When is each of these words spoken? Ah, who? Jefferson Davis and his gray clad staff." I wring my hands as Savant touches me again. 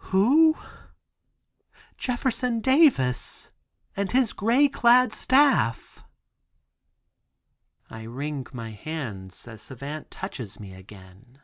Ah, 0.00 0.06
who? 0.10 0.56
Jefferson 1.96 2.60
Davis 2.60 3.50
and 3.96 4.12
his 4.12 4.32
gray 4.32 4.68
clad 4.68 5.12
staff." 5.12 6.04
I 7.90 8.04
wring 8.04 8.46
my 8.52 8.70
hands 8.70 9.48
as 9.48 9.60
Savant 9.60 10.08
touches 10.12 10.60
me 10.60 10.72
again. 10.72 11.40